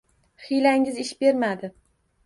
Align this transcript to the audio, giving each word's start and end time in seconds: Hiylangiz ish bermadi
Hiylangiz 0.45 0.97
ish 1.05 1.15
bermadi 1.21 1.75